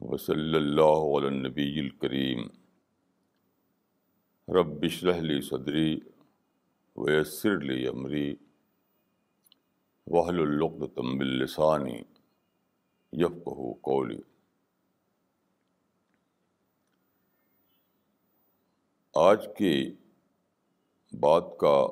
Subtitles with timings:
[0.00, 2.40] وصلی اللہ علی النبی الکریم.
[4.54, 6.00] رب اشرح لی صدری
[6.96, 8.34] ویسر لی امری.
[10.06, 12.02] وحل العقدۃ من لسانی
[13.12, 14.18] یفقهوا قولی.
[19.14, 19.94] آج کی
[21.12, 21.86] بات کا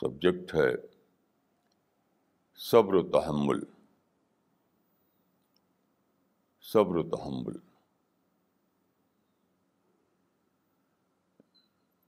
[0.00, 0.74] سبجیکٹ ہے
[2.54, 3.60] صبر و تحمل۔
[6.60, 7.56] صبر و تحمل۔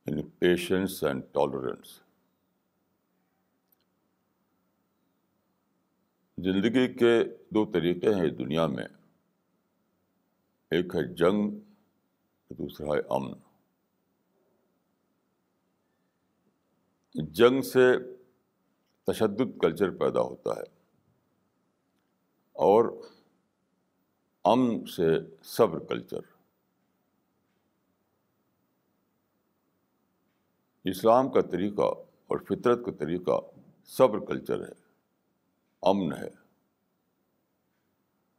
[0.06, 2.00] یعنی پیشنس اینڈ ٹالرنس
[6.38, 8.86] زندگی کے دو طریقے ہیں دنیا میں۔
[10.70, 11.50] ایک ہے جنگ،
[12.48, 13.53] دوسرا ہے امن۔
[17.14, 17.96] جنگ سے
[19.04, 20.62] تشدد کلچر پیدا ہوتا ہے
[22.52, 23.08] اور
[24.44, 25.06] امن سے
[25.42, 26.20] صبر کلچر
[30.84, 31.82] اسلام کا طریقہ
[32.26, 33.40] اور فطرت کا طریقہ
[33.84, 34.72] صبر کلچر ہے،
[35.82, 36.28] امن ہے۔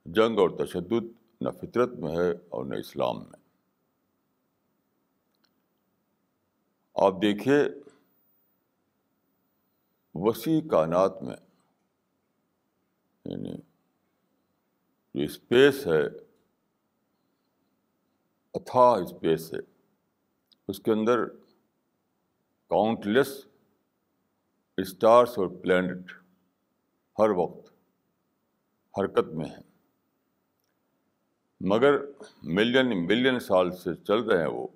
[0.06, 1.06] جنگ اور تشدد
[1.42, 3.40] نہ فطرت میں ہے اور نہ اسلام میں۔
[6.96, 7.85] آپ دیکھیے
[10.16, 11.36] وسیع کائنات میں
[13.26, 13.58] یعنی
[15.16, 16.06] جو اسپیس ہے،
[18.54, 19.60] اتھا اسپیس ہے،
[20.68, 21.26] اس کے اندر
[22.68, 23.46] کاؤنٹ لیس
[24.78, 26.12] اسٹارس اور پلانٹ
[27.20, 27.74] ہر وقت
[29.00, 29.64] حرکت میں ہیں۔
[31.62, 31.94] مگر
[32.44, 34.68] ملین ملین سال سے چل رہے ہیں وہ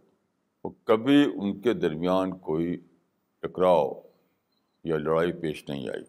[0.63, 2.77] وہ کبھی ان کے درمیان کوئی
[3.39, 4.08] ٹکراؤ
[4.83, 6.03] یا لڑائی پیش نہیں آئی۔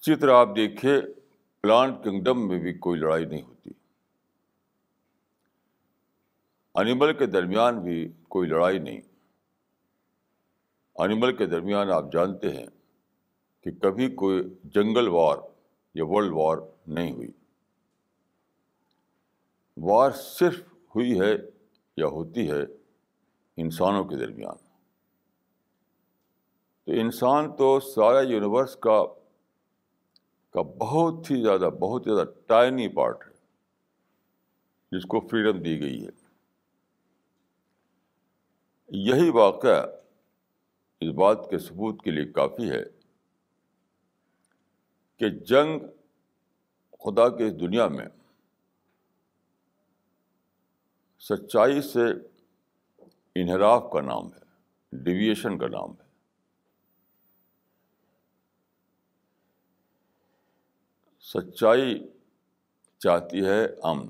[0.00, 1.00] اسی طرح آپ دیکھیے
[1.62, 3.70] پلانٹ کنگڈم میں بھی کوئی لڑائی نہیں ہوتی۔
[6.74, 9.00] انیمل کے درمیان بھی کوئی لڑائی نہیں۔
[10.96, 12.66] انیمل کے درمیان آپ جانتے ہیں
[13.60, 15.36] کہ کبھی کوئی جنگل وار
[15.94, 17.30] یا ورلڈ وار نہیں ہوئی۔
[19.76, 20.62] وار صرف
[20.94, 21.32] ہوئی ہے
[21.96, 22.62] یا ہوتی ہے
[23.56, 24.65] انسانوں کے درمیان۔
[26.86, 29.04] تو انسان تو سارا یونیورس کا
[30.50, 33.32] کا بہت ہی زیادہ، بہت ہی زیادہ ٹائنی پارٹ ہے،
[34.92, 36.10] جس کو فریڈم دی گئی ہے۔
[38.88, 39.86] یہی واقعہ
[41.00, 42.84] اس بات کے ثبوت کے لیے کافی ہے
[45.16, 45.80] کہ جنگ
[46.90, 48.06] خدا کے اس دنیا میں
[51.18, 52.04] سچائی سے
[53.34, 54.44] انحراف کا نام ہے
[54.92, 56.05] ڈیویشن کا نام ہے۔
[61.26, 62.08] سچائی
[62.98, 64.08] چاہتی ہے امن،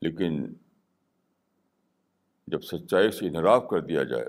[0.00, 0.54] لیکن
[2.46, 4.24] جب سچائی سے انحراف کر دیا جائے،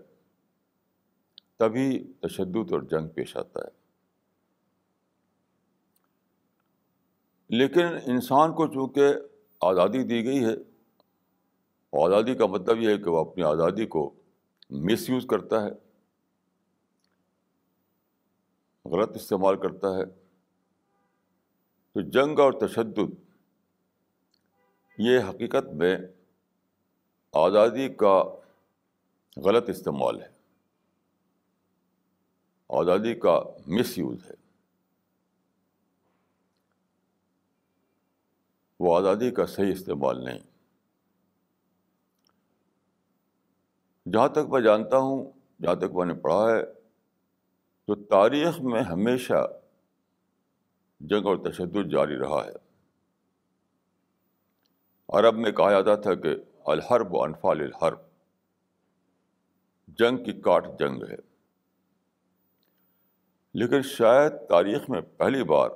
[1.58, 3.84] تبھی تشدد اور جنگ پیش آتا ہے۔
[7.50, 9.14] لیکن انسان کو چونکہ
[9.62, 10.54] آزادی دی گئی ہے،
[11.94, 14.14] آزادی کا مطلب یہ ہے کہ وہ اپنی آزادی کو
[14.70, 15.70] مس یوز کرتا ہے،
[18.86, 20.23] غلط استعمال کرتا ہے۔
[21.94, 23.32] تو جنگ اور تشدد
[24.98, 25.98] یہ حقیقت میں
[27.32, 28.24] آزادی کا
[29.38, 30.28] غلط استعمال ہے۔
[32.70, 34.36] آزادی کا مس یوز ہے۔
[38.80, 40.40] وہ آزادی کا صحیح استعمال نہیں۔
[44.10, 45.32] جہاں تک میں جانتا ہوں،
[45.62, 46.66] جہاں تک میں نے پڑھا ہے
[47.86, 49.48] تو تاریخ میں ہمیشہ
[51.04, 52.74] جنگ اور تشدد جاری رہا ہے۔
[55.10, 56.36] عرب میں کہا جاتا تھا کہ
[56.66, 58.00] الحرب و انفال الحرب،
[59.88, 61.16] جنگ کی کاٹ جنگ ہے۔
[63.54, 65.70] لیکن شاید تاریخ میں پہلی بار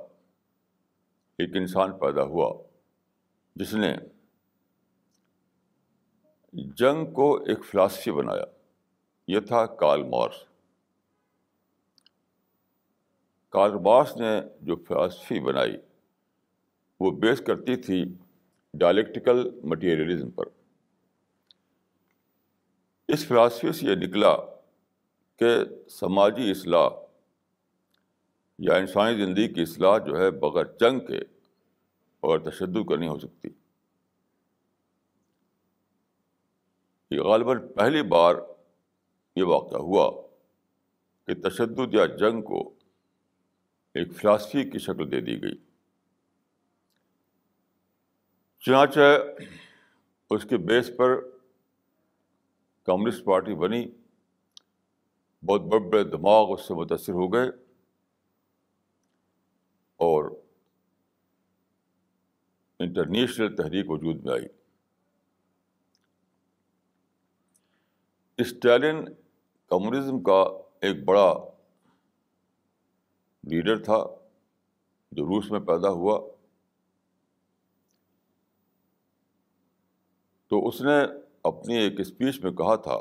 [1.38, 2.62] ایک انسان پیدا ہوا
[3.56, 3.96] جس نے
[6.52, 8.44] جنگ کو ایک فلاسفی بنایا،
[9.28, 10.47] یہ تھا کارل مارس
[13.48, 15.76] کارل مارس نے جو فلاسفی بنائی،
[17.00, 18.04] وہ بیس کرتی تھی
[18.74, 20.44] ڈائلیکٹیکل مٹیریلزم پر۔
[23.08, 24.36] اس فلاسفی سے یہ نکلا
[25.36, 25.48] کہ
[25.88, 26.88] سماجی اصلاح
[28.58, 31.18] یا انسانی زندگی کی اصلاح جو ہے بغیر جنگ کے
[32.20, 33.48] اور تشدد کا نہیں ہو سکتی۔
[37.10, 38.34] یہ غالباً پہلی بار
[39.36, 40.22] یہ واقعہ ہوا
[41.26, 42.74] کہ تشدد یا جنگ کو
[43.94, 45.56] ایک فلاسفی کی شکل دے دی گئی۔
[48.58, 49.24] چنانچہ
[50.30, 51.20] اس کے بیس پر
[52.82, 53.86] کمیونسٹ پارٹی بنی،
[55.46, 57.48] بہت بڑے بڑے دماغ اس سے متاثر ہو گئے۔
[59.96, 60.30] اور
[62.78, 64.46] انٹرنیشنل تحریک وجود میں آئی۔
[68.38, 69.04] اسٹالن
[69.66, 70.44] کمیونزم کا
[70.80, 71.34] ایک بڑا
[73.48, 74.04] لیڈر تھا،
[75.12, 76.20] جو روس میں پیدا ہوا۔
[80.48, 80.98] تو اس نے
[81.42, 82.98] اپنی ایک اسپیچ میں کہا تھا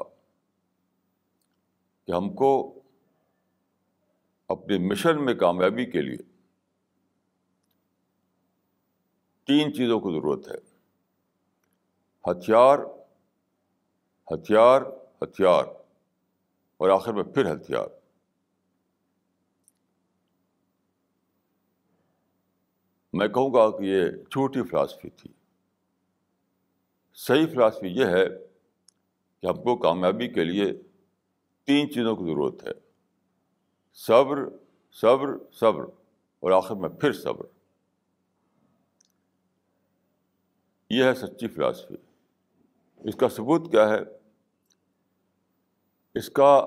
[2.06, 2.82] کہ ہم کو
[4.48, 6.18] اپنے مشن میں کامیابی کے لیے
[9.46, 10.78] تین چیزوں کی ضرورت ہے۔
[12.32, 12.80] ہتھیار
[14.34, 14.82] ہتھیار
[15.22, 15.66] ہتھیار
[16.78, 18.07] اور آخر میں پھر ہتھیار۔
[23.18, 25.34] میں کہوں گا کہ یہ چھوٹی فلاسفی تھی۔
[27.14, 28.26] صحیح فلاسفی یہ ہے
[29.42, 30.74] کہ ہم کو کامیابی کے لیے
[31.66, 32.72] تین چیزوں کی ضرورت ہے۔
[33.94, 34.38] صبر
[34.92, 35.84] صبر صبر،
[36.40, 37.46] اور آخر میں پھر صبر۔
[40.90, 41.96] یہ ہے سچی فلاسفی۔
[42.98, 44.00] اس کا ثبوت کیا ہے؟
[46.16, 46.66] اس کا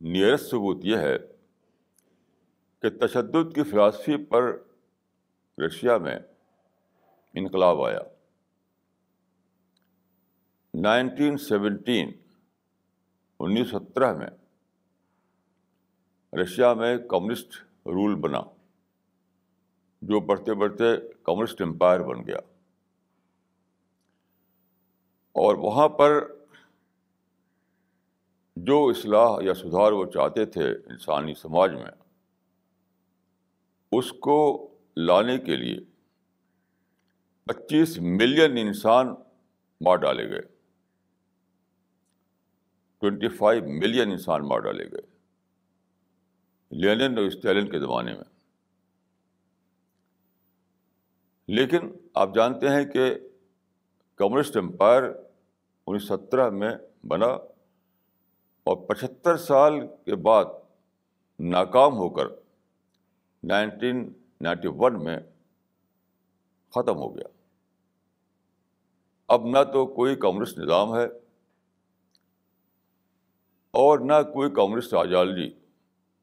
[0.00, 1.18] نیئرسٹ ثبوت یہ ہے
[2.80, 4.62] کہ تشدد کی فلاسفی پر
[5.58, 6.18] رشیا میں
[7.34, 7.98] انقلاب آیا۔
[10.74, 12.12] نائنٹین سیونٹین،
[13.40, 14.30] انیس سترہ میں
[16.42, 17.48] رشیا میں کمیونسٹ
[17.86, 18.40] رول بنا،
[20.02, 20.84] جو بڑھتے بڑھتے
[21.22, 22.38] کمیونسٹ امپائر بن گیا۔
[25.32, 26.32] اور وہاں پر
[28.56, 31.90] جو اصلاح یا سدھار وہ چاہتے تھے انسانی سماج میں،
[33.92, 35.78] اس کو لانے کے لیے
[37.44, 39.06] پچیس ملین انسان
[39.80, 40.40] مار ڈالے گئے۔
[42.98, 45.16] ٹوینٹی فائیو ملین انسان مار ڈالے گئے۔
[46.70, 48.24] لینن اور اسٹیلن کے زمانے میں۔
[51.48, 51.78] لیکن
[52.14, 53.14] آپ جانتے ہیں کہ
[54.16, 55.02] کمیونسٹ امپائر
[55.86, 56.70] انیس سترہ میں
[57.06, 59.72] بنا اور پچہتر سال
[60.04, 60.44] کے بعد
[61.38, 62.26] ناکام ہو کر
[63.42, 65.18] نائنٹین نائنٹی ون میں
[66.68, 67.28] ختم ہو گیا۔
[69.28, 71.04] اب نہ تو کوئی کمیونسٹ نظام ہے
[73.70, 75.50] اور نہ کوئی کمیونسٹ آئیڈیالوجی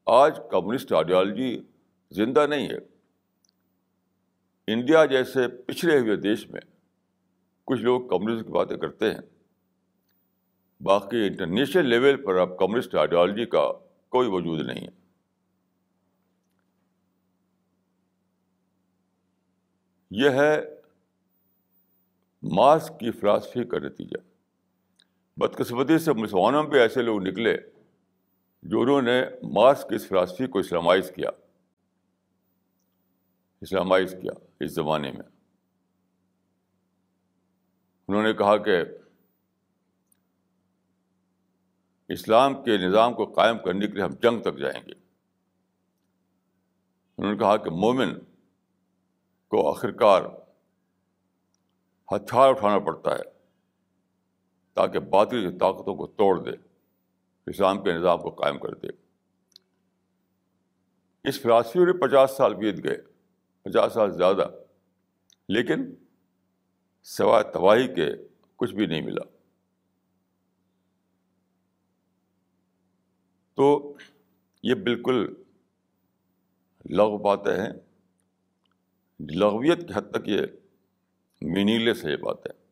[0.06, 1.62] آج کمیونسٹ آئیڈیالوجی
[2.10, 2.78] زندہ نہیں ہے۔
[4.66, 6.60] انڈیا جیسے پچھڑے ہوئے دیش میں
[7.64, 9.20] کچھ لوگ کمیونزم کی باتیں کرتے ہیں۔
[10.80, 13.72] باقی انٹرنیشنل لیول پر اب کمیونسٹ آئیڈیالوجی کا
[14.08, 15.03] کوئی وجود نہیں ہے۔
[20.16, 20.60] یہ ہے
[22.42, 24.16] ماس کی فلاسفی کا نتیجہ۔
[25.36, 27.56] بدقسمتی سے مسلمانوں پہ ایسے لوگ نکلے
[28.62, 31.30] جو انہوں نے مارس کی اس فلاسفی کو اسلامائز کیا۔
[33.60, 35.28] اسلامائز کیا اس زمانے میں۔
[38.08, 38.84] انہوں نے کہا کہ
[42.08, 44.92] اسلام کے نظام کو قائم کرنے کے لیے ہم جنگ تک جائیں گے۔
[47.18, 48.08] انہوں نے کہا کہ مومن
[49.54, 50.22] کو آخرکار
[52.16, 53.22] ہتھیار اٹھانا پڑتا ہے
[54.74, 56.50] تاکہ باطل کی طاقتوں کو توڑ دے،
[57.46, 58.86] اسلام کے نظام کو قائم کر دے۔
[61.24, 62.98] اس فلاسفی میں پچاس سال بیت گئے،
[63.62, 64.48] پچاس سال زیادہ،
[65.48, 65.94] لیکن
[67.02, 68.08] سوائے تباہی کے
[68.56, 69.36] کچھ بھی نہیں ملا۔
[73.54, 73.94] تو
[74.62, 75.34] یہ بالکل
[76.90, 77.83] لغ باتیں ہیں۔
[79.20, 80.40] لغویت کی حد تک یہ
[81.42, 82.64] مینی لیس ہے یہ بات ہے۔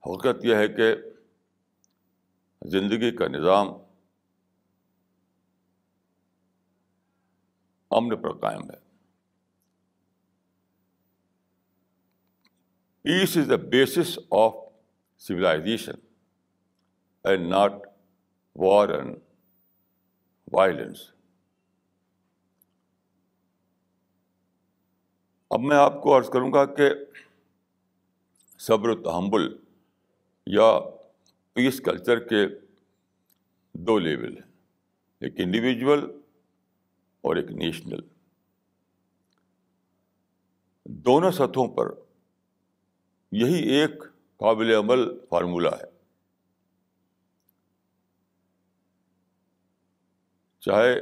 [0.00, 0.94] حقیقت یہ ہے کہ
[2.66, 3.68] زندگی کا نظام
[7.90, 8.84] امن پر قائم ہے۔
[13.02, 14.54] Peace is the basis of
[15.18, 15.92] solution
[17.24, 17.72] and not
[18.56, 19.16] war and
[20.52, 21.13] violence
[25.54, 26.90] اب میں آپ کو عرض کروں گا کہ
[28.58, 29.56] صبر و تحمل
[30.46, 30.80] یا
[31.52, 32.46] پیس کلچر کے
[33.72, 34.50] دو لیول ہیں،
[35.20, 36.20] ایک انڈیویجول
[37.20, 38.00] اور ایک نیشنل
[40.84, 41.86] دونوں سطحوں پر
[43.32, 44.02] یہی ایک
[44.36, 45.86] قابل عمل فارمولہ ہے۔
[50.60, 51.00] چاہے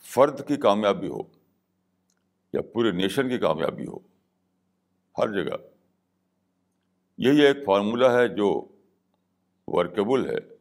[0.00, 1.37] فرد کی کامیابی ہو
[2.52, 3.98] یا پورے نیشن کی کامیابی ہو۔
[5.18, 5.56] ہر جگہ۔
[7.18, 8.68] یہی ایک فارمولہ ہے جو
[9.66, 10.54] ورکیبل ہے،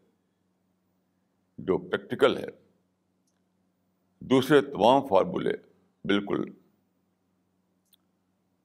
[1.57, 2.47] جو پریکٹیکل ہے۔
[4.19, 5.53] دوسرے تمام فارمولے
[6.03, 6.51] بالکل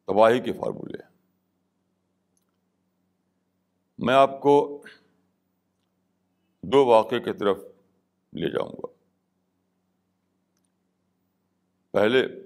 [0.06, 1.16] تباہی کے فارمولے ہیں۔
[3.98, 4.82] میں آپ کو
[6.62, 7.58] دو واقعے کی طرف
[8.32, 8.86] لے جاؤں گا۔
[11.90, 12.41] پہلے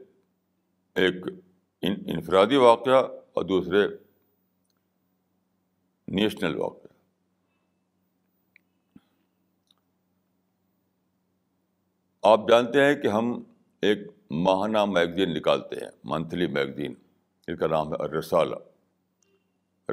[0.96, 1.14] ایک
[1.82, 3.88] انفرادی واقعہ اور دوسرے
[6.08, 6.92] نیشنل واقعہ۔
[12.22, 13.42] آپ جانتے ہیں کہ ہم
[13.80, 13.98] ایک
[14.30, 16.94] ماہانہ میگزین نکالتے ہیں، منتھلی میگزین،
[17.48, 18.56] جس کا نام ہے الرسالہ۔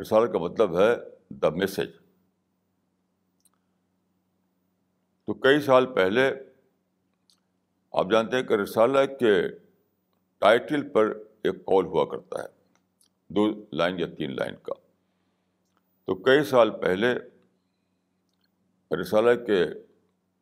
[0.01, 0.95] رسالہ کا مطلب ہے
[1.29, 1.98] دا میسج
[5.25, 6.31] تو کئی سال پہلے
[7.91, 9.62] آپ جانتے ہیں کہ رسالہ کے
[10.43, 11.05] ٹائٹل پر
[11.41, 12.47] ایک کال ہوا کرتا ہے،
[13.27, 14.73] دو لائن یا تین لائن کا۔
[16.05, 17.15] تو کئی سال پہلے
[19.01, 19.65] رسالہ کے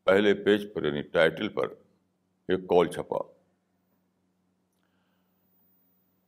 [0.04, 1.68] پہلے پیج پر یعنی ٹائٹل پر
[2.48, 3.18] ایک کال چھپا۔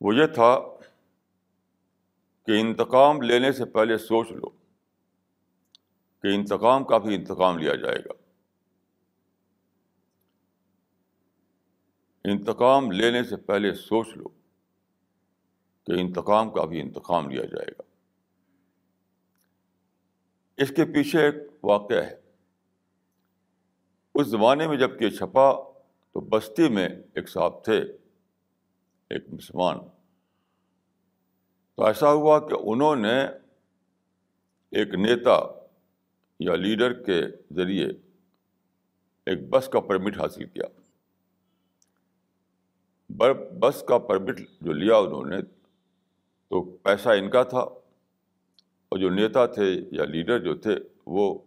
[0.02, 0.60] وہ یہ تھا
[2.46, 4.50] کہ انتقام لینے سے پہلے سوچ لو
[6.22, 8.23] کہ انتقام کا بھی انتقام لیا جائے گا۔
[12.24, 14.28] انتقام لینے سے پہلے سوچ لو
[15.86, 17.82] کہ انتقام کا بھی انتقام لیا جائے گا۔
[20.58, 22.20] اس کے پیچھے ایک واقعہ ہے۔
[24.16, 25.52] اس زمانے میں جبکہ چھپا
[26.12, 27.78] تو بستی میں ایک صاحب تھے،
[29.10, 29.78] ایک مسلمان۔
[31.76, 33.24] تو ایسا ہوا کہ انہوں نے
[34.72, 35.40] ایک نیتا
[36.40, 37.22] یا لیڈر کے
[37.56, 37.88] ذریعے
[39.26, 40.83] ایک بس کا پرمٹ حاصل کیا۔
[43.60, 45.42] بس کا پرمٹ جو لیا انہوں نے
[46.50, 51.40] تو پیسہ ان کا تھا اور جو نیتا تھے یا لیڈر جو تھے وہ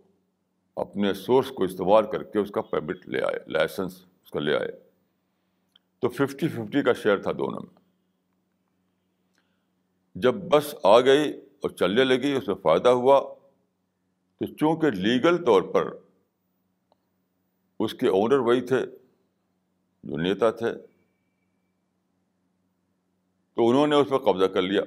[0.77, 4.57] اپنے سورس کو استعمال کر کے اس کا پرمٹ لے آئے لائسنس اس کا لے
[4.57, 4.69] آئے۔
[5.99, 7.81] تو ففٹی ففٹی کا شیئر تھا دونوں میں۔
[10.15, 13.35] جب بس آ گئی اور چلنے لگی، اس میں فائدہ ہوا
[14.39, 15.97] تو چونکہ لیگل طور پر
[17.81, 18.79] اس کے اونر وہی تھے
[20.05, 20.96] جو نیتا تھے
[23.57, 24.83] تو انہوں نے اس پہ قبضہ کر لیا۔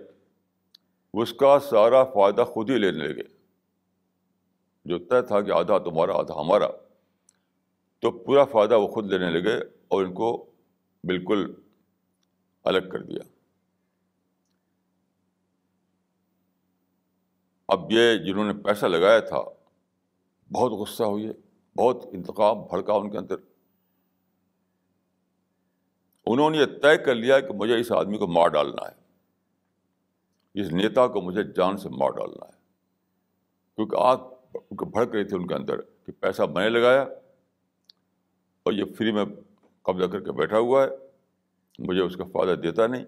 [1.14, 3.24] اس کا سارا فائدہ خود ہی لینے لگے۔
[4.86, 6.68] جو طے تھا کہ آدھا تمہارا، آدھا ہمارا۔
[8.00, 9.56] تو پورا فائدہ وہ خود لینے لگے
[9.88, 10.52] اور ان کو
[11.04, 11.54] بالکل
[12.64, 13.20] الگ کر دیا۔
[17.68, 19.42] اب یہ جنہوں نے پیسہ لگایا تھا،
[20.52, 21.34] بہت غصہ ہوئی ہے
[21.78, 23.36] بہت انتخاب بھڑکا ان کے اندر۔
[26.32, 29.00] انہوں نے یہ طے کر لیا کہ مجھے اس آدمی کو مار ڈالنا ہے۔
[30.62, 32.52] اس نیتا کو مجھے جان سے مار ڈالنا ہے۔
[33.76, 34.18] کیونکہ آگ
[34.72, 37.02] بھڑک رہی تھی ان کے اندر کہ پیسہ میں نے لگایا
[38.64, 39.26] اور یہ فری میں
[39.82, 40.90] قبضہ کر کے بیٹھا ہوا ہے۔
[41.80, 43.06] مجھے اس کا فائدہ دیتا نہیں۔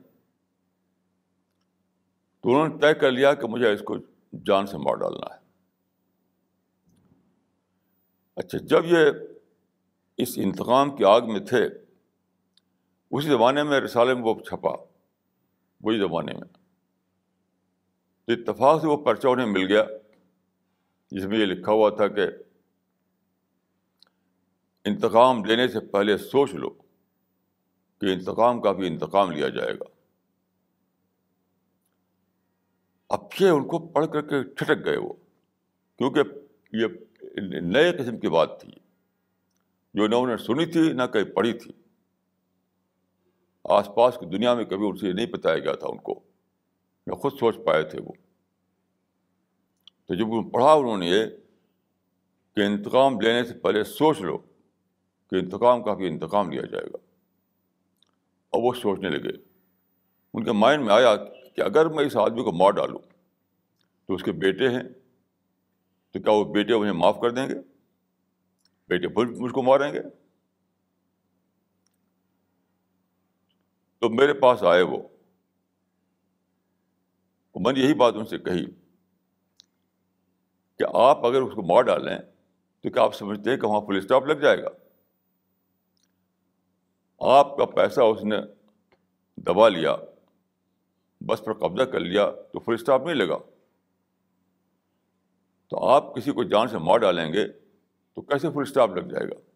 [2.41, 3.95] تو انہوں نے طے کر لیا کہ مجھے اس کو
[4.45, 5.39] جان سے مار ڈالنا ہے۔
[8.35, 9.05] اچھا جب یہ
[10.17, 11.69] اس انتقام کی آگ میں تھے
[13.11, 14.71] اسی زمانے میں رسالے میں وہ چھپا۔
[15.81, 16.47] وہی زمانے میں۔
[18.25, 19.85] تو اتفاق سے وہ پرچہ انہیں مل گیا۔
[21.11, 22.21] جس میں یہ لکھا ہوا تھا کہ
[24.85, 26.69] انتقام لینے سے پہلے سوچ لو
[28.01, 29.83] کہ انتقام کا بھی انتقام لیا جائے گا۔
[33.09, 35.13] اب یہ ان کو پڑھ کر کے ٹھٹک گئے وہ۔
[35.97, 36.19] کیونکہ
[36.73, 36.87] یہ
[37.61, 38.71] نئے قسم کی بات تھی۔
[39.93, 41.80] جو نہ انہوں نے سنی تھی، نہ کہیں پڑھی تھی۔
[43.63, 46.19] آس پاس کی دنیا میں کبھی ان سے یہ نہیں بتایا گیا تھا ان کو۔
[47.07, 48.11] نہ خود سوچ پائے تھے وہ۔
[50.05, 51.25] تو جب پڑھا، انہوں نے یہ
[52.55, 54.37] کہ انتقام لینے سے پہلے سوچ لو
[55.29, 56.97] کہ انتقام کا بھی انتقام لیا جائے گا۔
[58.49, 59.43] اور وہ سوچنے لگے۔
[60.33, 61.15] ان کے مائنڈ میں آیا
[61.55, 62.99] کہ اگر میں اس آدمی کو مار ڈالوں
[64.07, 64.83] تو اس کے بیٹے ہیں،
[66.11, 67.55] تو کیا وہ بیٹے مجھے معاف کر دیں گے؟
[68.87, 69.07] بیٹے
[69.39, 69.99] مجھ کو ماریں گے؟
[74.01, 74.97] تو میرے پاس آئے وہ۔
[77.55, 78.65] میں نے یہی بات ان سے کہی
[80.77, 82.17] کہ آپ اگر اس کو مار ڈالیں
[82.81, 84.67] تو کیا آپ سمجھتے ہیں کہ وہاں پولیس اسٹاپ لگ جائے گا؟
[87.19, 88.35] آپ کا پیسہ اس نے
[89.37, 89.95] دبا لیا،
[91.21, 93.37] بس پر قبضہ کر لیا تو فل اسٹاپ نہیں لگا۔
[95.67, 97.47] تو آپ کسی کو جان سے مار ڈالیں گے
[98.13, 99.50] تو کیسے فل اسٹاپ لگ جائے گا؟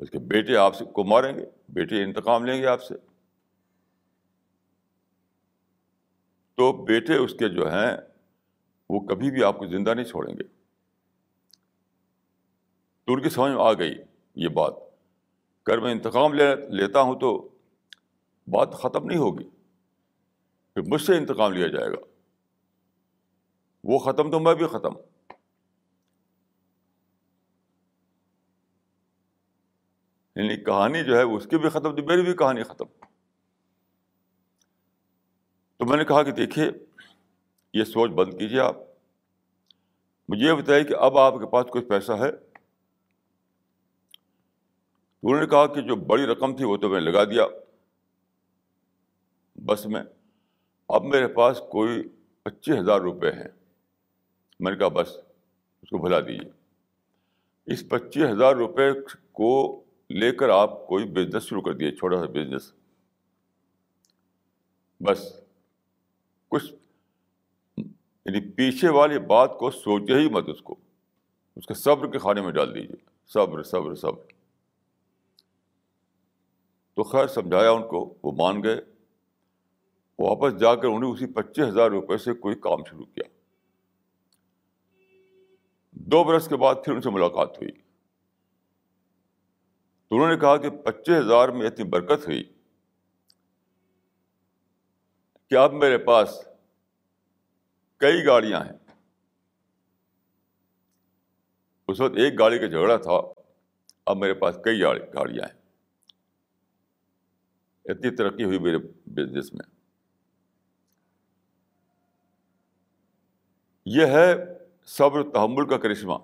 [0.00, 2.94] اس کے بیٹے آپ سے کو ماریں گے، بیٹے انتقام لیں گے آپ سے۔
[6.54, 7.96] تو بیٹے اس کے جو ہیں،
[8.90, 10.42] وہ کبھی بھی آپ کو زندہ نہیں چھوڑیں گے۔
[13.04, 13.94] تو ان کی سمجھ میں آ گئی
[14.34, 14.74] یہ بات۔
[15.66, 17.48] اگر میں انتقام لے لیتا ہوں تو
[18.46, 19.48] بات ختم نہیں ہوگی۔
[20.74, 22.04] پھر مجھ سے انتقام لیا جائے گا۔
[23.84, 25.09] وہ ختم تو میں بھی ختم۔
[30.40, 32.84] یعنی کہانی جو ہے اس کی بھی ختم تو میری بھی کہانی ختم۔
[35.76, 36.70] تو میں نے کہا کہ دیکھیے،
[37.74, 38.76] یہ سوچ بند کیجیے آپ۔
[40.28, 42.32] مجھے یہ بتائیے کہ اب آپ کے پاس کچھ پیسہ ہے؟
[45.20, 47.44] تو انہوں نے کہا کہ جو بڑی رقم تھی وہ تو میں لگا دیا۔
[49.54, 50.02] بس میں،
[50.88, 52.02] اب میرے پاس کوئی
[52.42, 53.48] پچیس ہزار روپے ہیں۔
[54.60, 55.08] میں نے کہا بس،
[55.82, 56.50] اس کو بھلا دیجیے۔
[57.66, 58.92] اس پچیس ہزار روپے
[59.32, 62.72] کو لے کر آپ کوئی بزنس شروع کر دیے، چھوٹا سا بزنس
[65.00, 65.40] بس۔
[66.48, 66.74] کچھ
[68.24, 70.76] یعنی پیچھے والی بات کو سوچے ہی مت اس کو۔
[71.56, 74.22] اس کے صبر کے کھانے میں ڈال دیجیے صبر صبر صبر۔
[76.94, 78.80] تو خیر سمجھایا ان کو، وہ مان گئے۔
[80.18, 83.24] واپس جا کر انہیں اسی پچیس ہزار روپے سے کوئی کام شروع کیا۔
[85.90, 87.89] دو برس کے بعد پھر ان سے ملاقات ہوئی۔
[90.10, 92.52] تو انہوں نے کہا کہ پچیس ہزار میں اتنی برکت ہوئی۔
[95.48, 96.48] کہ اب میرے پاس
[97.96, 98.94] کئی گاڑیاں ہیں۔
[101.88, 103.42] اس وقت ایک گاڑی کا جھگڑا تھا۔
[104.06, 105.60] اب میرے پاس کئی گاڑیاں ہیں۔
[107.84, 109.74] اتنی ترقی ہوئی میرے بزنس میں۔
[113.86, 114.34] یہ ہے
[114.84, 116.14] صبر تحمل کا کرشمہ۔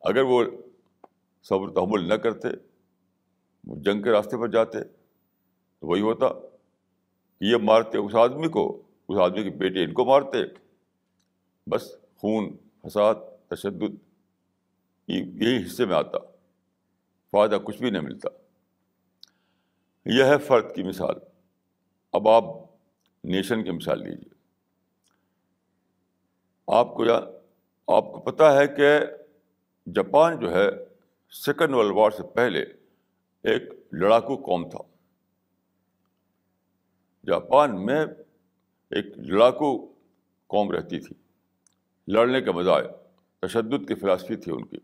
[0.00, 0.44] اگر وہ
[1.42, 2.48] صبر تحمل نہ کرتے
[3.66, 4.84] وہ جنگ کے راستے پر جاتے۔
[5.78, 6.28] تو وہی ہوتا
[7.38, 10.38] کہ یہ مارتے اس آدمی کو، اس آدمی کے بیٹے ان کو مارتے۔
[11.66, 13.14] بس خون، فساد،
[13.48, 13.94] تشدد
[15.08, 16.18] یہی حصے میں آتا۔
[17.30, 18.28] فائدہ کچھ بھی نہیں ملتا۔
[20.06, 21.14] یہ ہے فرد کی مثال۔
[22.12, 22.44] اب آپ
[23.24, 24.34] نیشن کی مثال لیجیے
[26.66, 27.04] آپ کو
[27.96, 28.98] آپ کو پتہ ہے کہ
[29.94, 30.87] جاپان جو ہے
[31.30, 32.62] سیکنڈ ورلڈ وار سے پہلے
[33.42, 33.62] ایک
[33.92, 34.78] لڑاکو قوم تھا۔
[37.26, 38.06] جاپان میں
[38.90, 39.92] ایک لڑاکو
[40.46, 41.16] قوم رہتی تھی۔
[42.08, 42.70] لڑنے کا مزہ
[43.42, 44.76] تشدد کی فلاسفی تھی ان کی۔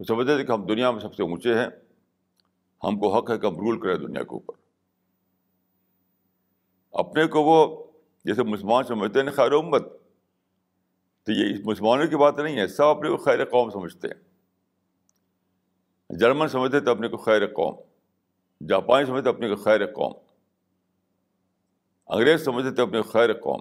[0.00, 1.68] وہ سمجھتے تھے کہ ہم دنیا میں سب سے اونچے ہیں۔
[2.84, 4.54] ہم کو حق ہے کہ ہم رول کریں دنیا کے اوپر۔
[6.92, 7.84] اپنے کو وہ
[8.24, 9.82] جیسے مسلمان سمجھتے ہیں خیر امت۔
[11.22, 14.35] تو یہ مسلمانوں کی بات نہیں ہے، سب اپنے کو خیر قوم سمجھتے ہیں۔
[16.10, 17.76] جرمن سمجھتے تھے اپنے کو خیر قوم،
[18.66, 20.12] جاپانی سمجھتے اپنے کو خیر قوم،
[22.06, 23.60] انگریز سمجھتے تھے اپنے کو خیر قوم،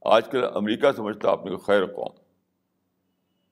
[0.00, 2.12] آج کل امریکہ سمجھتا اپنے کو خیر قوم۔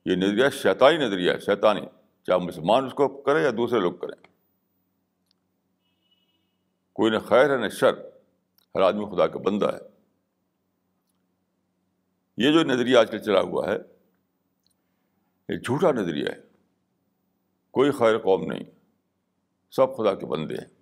[0.05, 1.81] یہ نظریہ شیطانی نظریہ ہے، شیطانی۔
[2.27, 4.27] چاہے مسلمان اس کو کریں یا دوسرے لوگ کریں۔
[6.93, 7.99] کوئی نہ خیر ہے، نہ شر۔
[8.75, 9.79] ہر آدمی خدا کا بندہ ہے۔
[12.37, 13.77] یہ جو نظریہ آج کل چلا ہوا ہے،
[15.49, 16.50] یہ جھوٹا نظریہ ہے۔
[17.71, 18.65] کوئی خیر قوم نہیں،
[19.71, 20.81] سب خدا کے بندے ہیں۔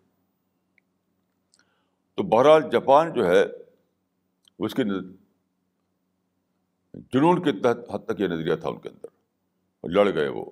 [2.14, 3.44] تو بہرحال جاپان جو ہے،
[4.58, 4.82] اس کے
[6.94, 9.06] جنون کے تحت حد تک یہ نظریہ تھا ان کے اندر۔
[9.90, 10.44] لڑ گئے وہ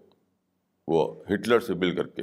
[0.89, 2.23] وہ ہٹلر سے مل کر کے۔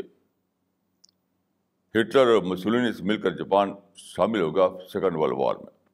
[2.01, 5.87] ہٹلر اور مسولینی سے مل کر جاپان شامل ہوگا سیکنڈ ورلڈ وار میں۔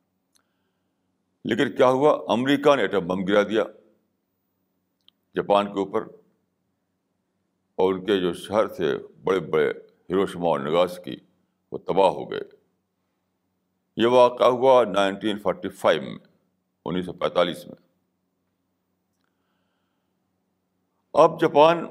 [1.43, 3.63] لیکن کیا ہوا؟ امریکہ نے ایٹم بم گرا دیا
[5.35, 6.18] جاپان کے اوپر۔
[7.79, 9.69] اور ان کے جو شہر تھے، بڑے بڑے
[10.09, 11.17] ہیروشما اور نگاس کی،
[11.71, 12.39] وہ تباہ ہو گئے۔
[13.97, 16.17] یہ واقعہ ہوا نائنٹین فورٹی فائیو میں،
[16.85, 17.75] انیس سو پینتالیس میں۔
[21.13, 21.85] اب جاپان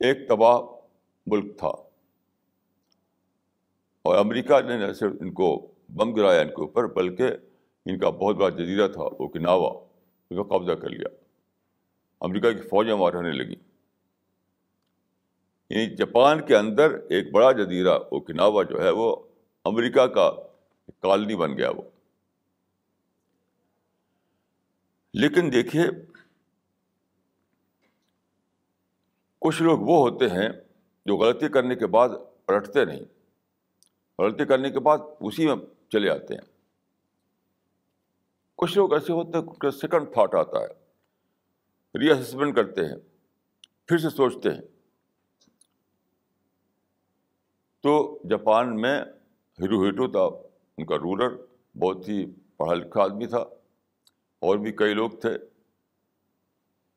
[0.00, 0.60] ایک تباہ
[1.26, 1.68] ملک تھا۔
[4.02, 7.28] اور امریکہ نے نہ صرف ان کو بم گرایا ان کے اوپر، بلکہ
[7.86, 9.84] ان کا بہت بڑا جزیرہ تھا، اوکناوا،
[10.30, 11.08] اس کو قبضہ کر لیا۔
[12.20, 13.73] امریکہ کی فوجیں وہاں رہنے لگیں۔
[15.74, 19.16] یعنی جاپان کے اندر ایک بڑا جزیرہ، اوکناوا جو ہے وہ
[19.64, 20.32] امریکہ کا
[21.00, 21.82] کالنی بن گیا وہ۔
[25.14, 25.84] لیکن دیکھیے،
[29.38, 30.48] کچھ لوگ وہ ہوتے ہیں
[31.06, 32.08] جو غلطی کرنے کے بعد
[32.46, 33.00] پلٹتے نہیں۔
[34.18, 35.56] غلطی کرنے کے بعد اسی میں
[35.88, 36.52] چلے آتے ہیں۔
[38.56, 40.84] کچھ لوگ ایسے ہوتے ہیں کہ سیکنڈ تھاٹ آتا ہے
[41.98, 42.96] ری اسسمنٹ کرتے ہیں،
[43.86, 44.73] پھر سے سوچتے ہیں۔
[47.84, 49.00] تو جاپان میں
[49.60, 51.36] ہیرو ہیٹو تھا، ان کا رولر،
[51.78, 53.38] بہت ہی پڑھا لکھا آدمی تھا،
[54.38, 55.38] اور بھی کئی لوگ تھے۔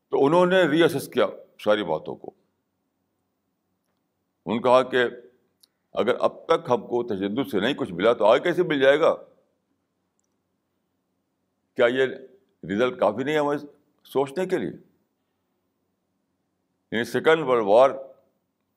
[0.09, 1.25] تو انہوں نے ری اسس کیا
[1.63, 2.31] ساری باتوں کو۔
[4.45, 5.03] ان کہا کہ
[5.93, 8.99] اگر اب تک ہم کو تشدد سے نہیں کچھ ملا تو آگے کیسے مل جائے
[8.99, 9.15] گا؟
[11.75, 12.05] کیا یہ
[12.63, 13.57] رزلٹ کافی نہیں ہے ہمیں
[14.03, 14.71] سوچنے کے لیے؟
[16.91, 17.89] یعنی سیکنڈ ورلڈ وار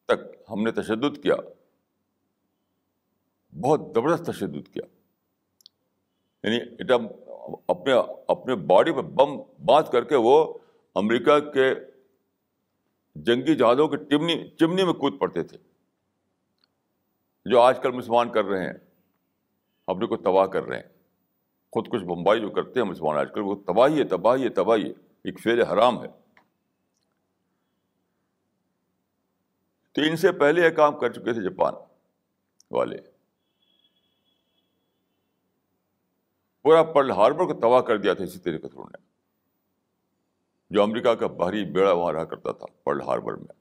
[0.07, 1.35] تک ہم نے تشدد کیا۔
[3.59, 4.83] بہت زبردست تشدد کیا۔
[6.43, 7.07] یعنی ایٹم
[7.69, 7.95] اپنے
[8.29, 10.59] اپنے باڈی پہ بم باندھ کر کے وہ
[10.95, 11.75] امریکہ کے
[13.15, 15.59] جنگی جہازوں کی ٹمنی چمنی میں کود پڑتے تھے۔
[17.45, 18.75] جو آج کل مسلمان کر رہے ہیں،
[19.87, 20.89] اپنے کو تباہ کر رہے ہیں۔
[21.73, 24.85] خود کچھ بمبائی جو کرتے ہیں مسلمان آج کل، وہ تباہی ہے تباہی ہے تباہی
[24.85, 24.93] ہے۔
[25.25, 26.09] ایک فیل حرام ہے۔
[29.93, 31.75] تو ان سے پہلے یہ کام کر چکے تھے جاپان
[32.71, 33.10] والے۔
[36.63, 39.11] پورا پرل ہاربر کو تباہ کر دیا تھا اسی طریقے سے انہوں نے۔
[40.71, 43.55] جو امریکہ کا باہری بیڑا وہاں رہا کرتا تھا پرل ہاربر میں۔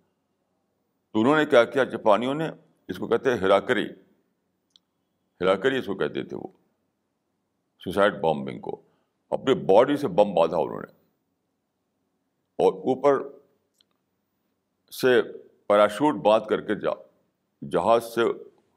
[1.12, 2.50] تو انہوں نے کیا کیا؟ جاپانیوں نے
[2.88, 3.86] اس کو کہتے ہیں ہراکری
[5.42, 6.48] ہراکری اس کو کہتے تھے وہ۔
[7.80, 8.82] سوسائڈ بامبنگ کو۔
[9.30, 10.92] اپنی باڈی سے بم باندھا انہوں نے۔
[12.56, 13.38] اور اوپر
[14.92, 15.22] سے
[15.68, 16.92] پیراشوٹ باندھ کر کے جا
[17.62, 18.22] جہاز سے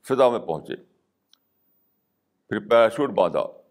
[0.02, 0.76] فضا میں پہنچے۔
[2.48, 3.61] پھر پیراشوٹ باندھا۔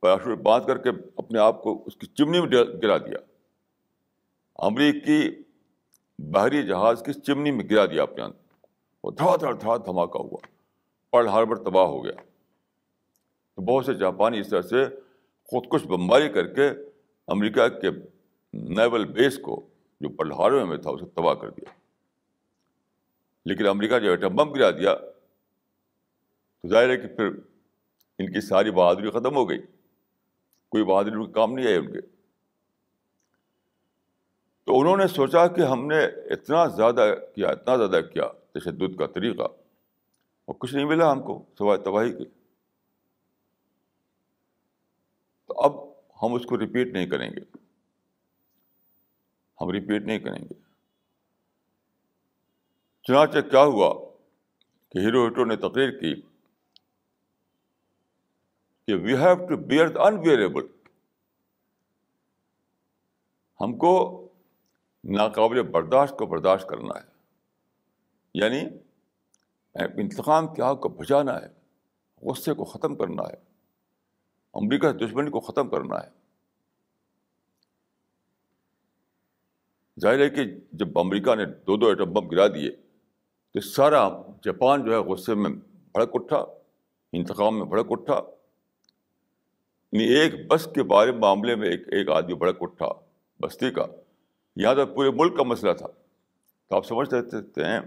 [0.00, 2.48] پیراشوٹ باندھ کر کے اپنے آپ کو اس کی چمنی میں
[2.82, 3.18] گرا دیا۔
[4.54, 5.30] امریکی
[6.18, 8.24] بحری جہاز کی چمنی میں گرا دیا اپنے
[9.04, 10.46] وہ دھڑا دھڑ دھڑا دھماکہ ہوا۔
[11.10, 12.12] پرل ہاربر تباہ ہو گیا۔
[13.56, 14.86] تو بہت سے جاپانی اس طرح سے
[15.44, 16.68] خود کش بمباری کر کے
[17.26, 17.88] امریکہ کے
[18.52, 19.66] نیول بیس کو
[20.00, 21.72] جو پرل ہاربر میں تھا، اسے تباہ کر دیا۔
[23.44, 24.94] لیکن امریکہ جو ایٹم بم گرا دیا
[26.62, 27.26] تو ظاہر ہے کہ پھر
[28.18, 29.58] ان کی ساری بہادری ختم ہو گئی۔
[30.70, 32.00] کوئی بہادری کام نہیں آئے ان کے۔
[34.64, 39.06] تو انہوں نے سوچا کہ ہم نے اتنا زیادہ کیا، اتنا زیادہ کیا تشدد کا
[39.06, 39.42] طریقہ،
[40.44, 42.24] اور کچھ نہیں ملا ہم کو سوائے تباہی کے۔
[45.46, 45.90] تو اب
[46.22, 47.58] ہم اس کو ریپیٹ نہیں کریں گے۔
[49.60, 50.54] ہم ریپیٹ نہیں کریں گے۔
[53.02, 53.94] چنانچہ کیا ہوا
[54.88, 56.29] کہ ہیرو ہیٹو نے تقریر کی۔
[58.90, 60.62] کہ we have to bear unbearable
[63.60, 63.92] ہم کو
[65.04, 67.04] ناقابل برداشت کو برداشت کرنا ہے.
[68.34, 68.60] یعنی
[69.74, 71.46] انتقام کی آگ کو بچانا ہے،
[72.22, 73.36] غصے کو ختم کرنا ہے،
[74.54, 76.10] امریکہ دشمنی کو ختم کرنا ہے۔
[80.00, 82.70] ظاہر ہے کہ جب امریکہ نے دو دو ایٹم بم گرا دیے
[83.52, 84.08] تو سارا
[84.44, 85.50] جاپان جو ہے غصے میں
[85.92, 86.44] بھڑک اٹھا،
[87.12, 88.20] انتقام میں بھڑک اٹھا۔
[89.92, 92.86] ایک بس کے بارے معاملے میں ایک ایک آدمی بھڑک اٹھا
[93.40, 93.86] بستی کا،
[94.56, 95.86] یہاں تو پورے ملک کا مسئلہ تھا۔
[96.68, 97.80] تو آپ سمجھ سکتے ہیں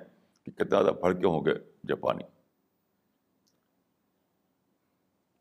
[0.43, 1.53] کہ کتنا زیادہ بھڑکے ہوں گے
[1.87, 2.23] جاپانی۔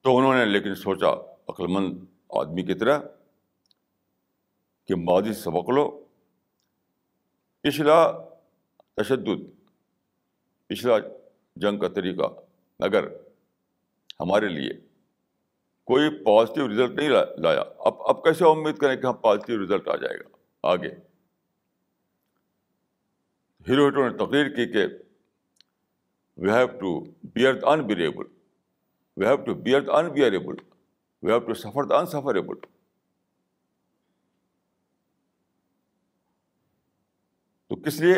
[0.00, 1.10] تو انہوں نے لیکن سوچا،
[1.48, 2.98] عقلمند آدمی کی طرح،
[4.84, 6.04] کہ ماضی سبق لو۔
[7.60, 8.12] پچھلا
[8.96, 9.66] تشدد،
[10.66, 10.94] پچھلا
[11.56, 12.22] جنگ کا طریقہ
[12.78, 13.04] اگر
[14.20, 14.91] ہمارے لیے
[15.92, 19.96] کوئی پازیٹیو رزلٹ نہیں لایا۔ اب اب کیسے امید کریں کہ ہم پازیٹیو رزلٹ آ
[19.96, 20.90] جائے گا؟ آگے۔
[23.68, 24.86] ہیرو ہیٹو نے تقریر کی کہ
[26.36, 27.54] we have to bear
[27.86, 28.24] unbearable
[29.16, 30.54] we have to bear unbearable
[31.22, 32.54] we have to suffer unsufferable
[37.68, 38.14] تو کس لیے؟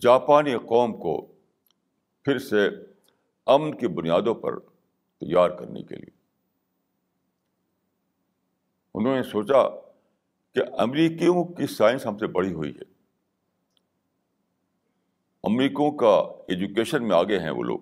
[0.00, 1.26] جاپانی قوم کو
[2.24, 2.68] پھر سے
[3.46, 4.58] امن کی بنیادوں پر
[5.20, 6.19] تیار کرنے کے لیے۔
[8.94, 9.68] انہوں نے سوچا
[10.54, 12.82] کہ امریکیوں کی سائنس ہم سے بڑی ہوئی ہے۔
[15.44, 17.78] امریکوں کا ایجوکیشن میں آگے ہیں وہ لوگ۔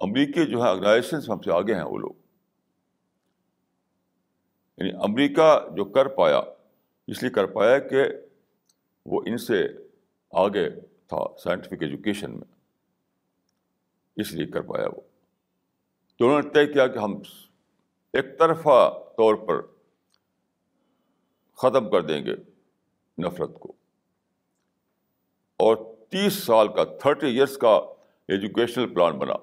[0.00, 2.12] امریکی جو ہے آرگنائزیشن ہم سے آگے ہیں وہ لوگ۔
[4.76, 6.40] یعنی امریکہ جو کر پایا،
[7.06, 8.02] اس لیے کر پایا کہ
[9.06, 9.66] وہ ان سے
[10.30, 12.54] آگے تھا سائنٹیفک ایجوکیشن میں۔
[14.16, 15.00] اس لیے کر پایا وہ۔
[16.16, 17.16] تو انہوں نے طے کیا کہ ہم
[18.12, 19.60] ایک طرفہ طور پر
[21.56, 22.32] ختم کر دیں گے
[23.26, 23.72] نفرت کو۔
[25.56, 25.76] اور
[26.10, 27.80] تیس سال کا تھرٹی ایئرس کا
[28.28, 29.34] ایجوکیشنل پلان بنا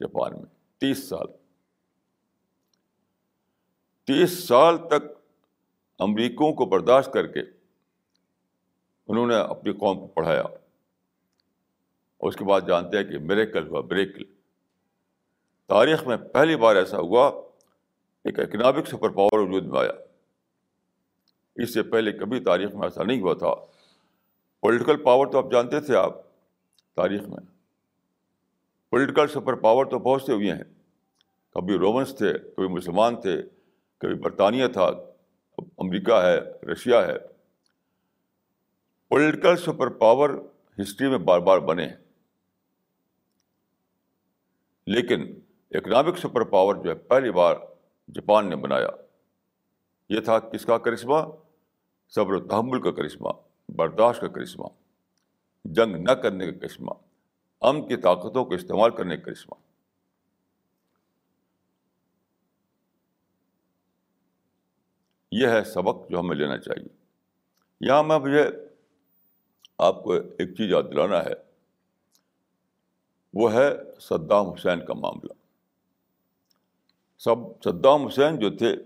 [0.00, 1.26] جاپان میں۔ تیس سال۔
[4.04, 5.18] تیس سال تک
[5.98, 7.40] امریکوں کو برداشت کر کے
[9.08, 10.42] انہوں نے اپنی قوم کو پڑھایا۔
[12.16, 14.24] اور اس کے بعد جانتے ہیں کہ میریکل ہوا، بریکل۔
[15.66, 17.51] تاریخ میں پہلی بار ایسا ہوا
[18.24, 19.92] ایک اکنامک سپر پاور وجود میں آیا۔
[21.54, 23.54] اس سے پہلے کبھی تاریخ میں ایسا نہیں ہوا تھا۔
[24.60, 26.16] پولیٹیکل پاور تو آپ جانتے تھے آپ
[26.96, 27.38] تاریخ میں۔
[28.90, 30.64] پولیٹیکل سپر پاور تو بہت سے ہوئے ہیں۔
[31.50, 33.42] کبھی رومنس تھے، کبھی مسلمان تھے،
[33.98, 34.90] کبھی برطانیہ تھا۔
[35.58, 36.40] امریکہ ہے،
[36.72, 37.18] رشیا ہے۔
[39.08, 40.30] پولیٹیکل سپر پاور
[40.82, 41.96] ہسٹری میں بار بار بنے ہیں۔
[44.86, 47.56] لیکن اکنامک سپر پاور جو ہے پہلی بار
[48.14, 48.88] جاپان نے بنایا۔
[50.08, 51.16] یہ تھا کس کا کرشمہ؟
[52.08, 53.28] صبر و تحمل کا کرشمہ،
[53.68, 54.66] برداشت کا کرشمہ،
[55.64, 56.90] جنگ نہ کرنے کا کرشمہ
[57.60, 59.54] ام کی طاقتوں کو استعمال کرنے کا کرشمہ۔
[65.32, 66.88] یہ ہے سبق جو ہمیں لینا چاہیے۔
[67.80, 68.50] یہاں میں مجھے
[69.78, 71.34] آپ کو ایک چیز یاد دلانا ہے۔
[73.34, 73.70] وہ ہے
[74.00, 75.41] صدام حسین کا معاملہ۔
[77.24, 78.76] سب صدام حسین جو تھے،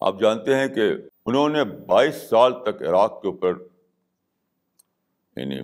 [0.00, 0.92] آپ جانتے ہیں کہ
[1.26, 3.54] انہوں نے بائیس سال تک عراق کے اوپر
[5.36, 5.60] یعنی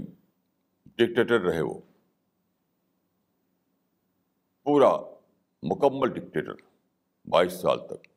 [0.84, 1.80] ڈکٹیٹر رہے وہ۔
[4.64, 4.96] پورا
[5.62, 6.52] مکمل ڈکٹیٹر
[7.24, 8.08] بائیس سال تک۔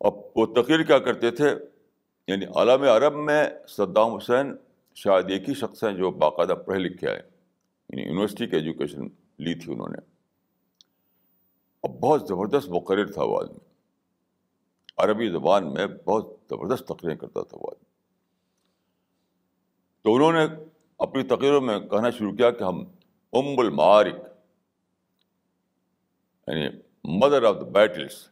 [0.00, 1.50] اب وہ تقریر کیا کرتے تھے؟
[2.26, 4.56] یعنی عالم عرب میں صدام حسین
[4.94, 7.22] شاید ایک ہی شخص ہیں جو باقاعدہ پڑھے لکھے آئے
[7.88, 9.98] یعنی یونیورسٹی کی ایجوکیشن لی تھی انہوں نے۔
[11.82, 13.58] اب بہت زبردست مقرر تھا وہ آدمی۔
[14.96, 17.88] عربی زبان میں بہت زبردست تقریر کرتا تھا وہ آدمی۔
[20.02, 20.64] تو انہوں نے
[20.98, 22.78] اپنی تقریروں میں کہنا شروع کیا کہ ہم
[23.32, 24.14] ام المعارک
[26.46, 26.68] یعنی
[27.04, 28.28] مدر آف دا بیٹلس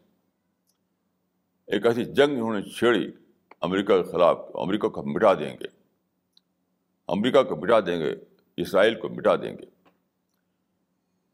[1.66, 3.12] ایک ایسی جنگ انہوں نے چھیڑی،
[3.60, 5.66] امریکہ کے خلاف، امریکہ کو ہم مٹا دیں گے۔
[7.08, 8.14] امریکہ کو مٹا دیں گے،
[8.56, 9.75] اسرائیل کو مٹا دیں گے۔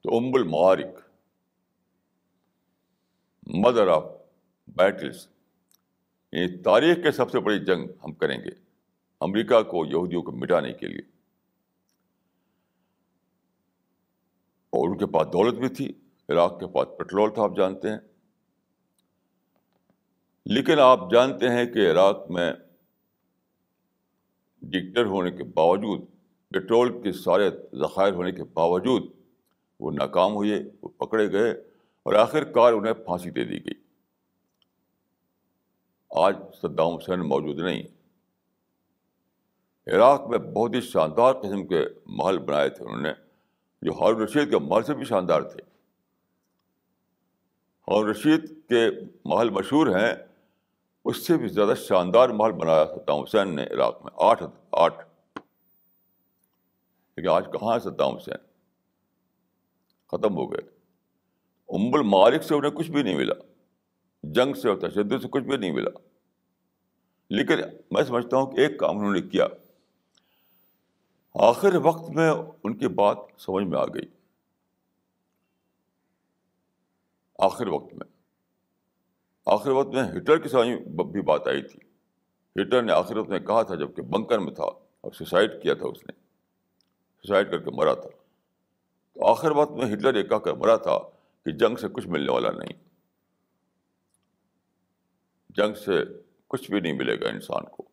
[0.05, 1.01] تو ام المعارک
[3.47, 4.05] مدر آف
[4.69, 5.29] بیٹلس
[6.33, 8.51] یعنی تاریخ کے سب سے بڑی جنگ ہم کریں گے
[9.21, 11.03] امریکہ کو یہودیوں کو مٹانے کے لیے
[14.71, 15.93] اور ان کے پاس دولت بھی تھی،
[16.29, 17.99] عراق کے پاس پٹرول تھا، آپ جانتے ہیں۔
[20.45, 22.53] لیکن آپ جانتے ہیں کہ عراق میں
[24.63, 26.01] ڈکٹر ہونے کے باوجود
[26.49, 29.22] پٹرول کے سارے ذخائر ہونے کے باوجود
[29.83, 31.51] وہ ناکام ہوئے، وہ پکڑے گئے
[32.03, 33.75] اور آخر کار انہیں پھانسی دے دی گئی۔
[36.11, 37.83] آج صدام حسین موجود نہیں۔
[39.87, 43.13] عراق میں بہت ہی شاندار قسم کے محل بنائے تھے انہوں نے،
[43.83, 45.63] جو ہارون رشید کے محل سے بھی شاندار تھے۔
[47.89, 48.91] ہارون رشید کے
[49.25, 50.15] محل مشہور ہیں،
[51.05, 54.43] اس سے بھی زیادہ شاندار محل بنایا صدام حسین نے عراق میں، آٹھ
[54.73, 55.09] آٹھ۔
[57.17, 58.52] لیکن آج کہاں ہے صدام حسین؟
[60.13, 60.83] ختم ہو گئے۔
[61.69, 63.35] ام المالک سے انہیں کچھ بھی نہیں ملا۔
[64.23, 65.91] جنگ سے اور تشدد سے کچھ بھی نہیں ملا۔
[67.31, 67.55] لیکن
[67.91, 69.47] میں سمجھتا ہوں کہ ایک کام انہوں نے کیا۔
[71.35, 72.31] آخر وقت میں
[72.65, 74.07] ان کی بات سمجھ میں آ گئی۔
[77.39, 78.07] آخر وقت میں۔
[79.47, 80.69] آخر وقت میں ہٹلر کی سمجھ
[81.07, 81.81] بھی بات آئی تھی۔
[82.63, 84.65] ہٹلر نے آخر وقت میں کہا تھا جبکہ بنکر میں تھا
[85.01, 86.13] اور سوسائڈ کیا تھا اس نے۔
[87.23, 88.22] سوسائڈ کر کے مرا تھا۔
[89.15, 90.99] تو آخر وقت میں ہٹلر یہ کہہ کر مرا تھا
[91.45, 92.73] کہ جنگ سے کچھ ملنے والا نہیں۔
[95.51, 95.93] جنگ سے
[96.49, 97.89] کچھ بھی نہیں ملے گا انسان کو۔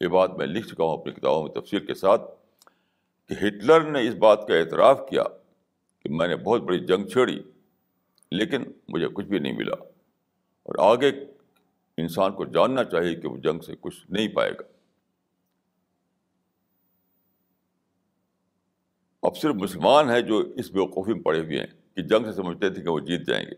[0.00, 2.22] یہ بات میں لکھ چکا ہوں اپنی کتابوں میں تفصیل کے ساتھ
[3.28, 5.22] کہ ہٹلر نے اس بات کا اعتراف کیا
[6.00, 7.42] کہ میں نے بہت بڑی جنگ چھیڑی،
[8.30, 9.74] لیکن مجھے کچھ بھی نہیں ملا۔
[10.62, 11.10] اور آگے
[11.96, 14.73] انسان کو جاننا چاہیے کہ وہ جنگ سے کچھ نہیں پائے گا۔
[19.24, 22.70] اب صرف مسلمان ہیں جو اس بیوقوفی میں پڑے ہوئے ہیں کہ جنگ سے سمجھتے
[22.70, 23.54] تھے کہ وہ جیت جائیں گے۔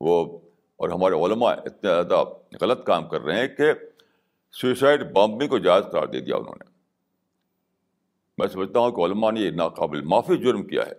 [0.00, 0.38] وہ
[0.76, 2.24] اور ہمارے علماء اتنے زیادہ
[2.60, 3.72] غلط کام کر رہے ہیں کہ
[4.52, 6.70] سوئسائڈ بامبنگ کو جائز قرار دے دیا انہوں نے۔
[8.38, 10.94] میں سمجھتا ہوں کہ علماء نے یہ ناقابل معافی جرم کیا ہے۔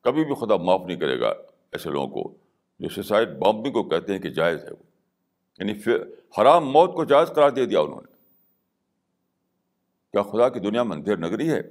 [0.00, 1.28] کبھی بھی خدا معاف نہیں کرے گا
[1.72, 2.34] ایسے لوگوں کو
[2.78, 4.82] جو سوسائڈ بامبنگ کو کہتے ہیں کہ جائز ہے وہ۔
[5.58, 5.72] یعنی
[6.38, 8.11] حرام موت کو جائز قرار دے دیا انہوں نے۔
[10.12, 11.62] کیا خدا کی دنیا میں اندھیر نگری ہے؟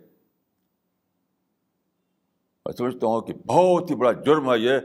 [2.65, 4.80] میں سمجھتا ہوں کہ بہت ہی بڑا جرم ہے یہ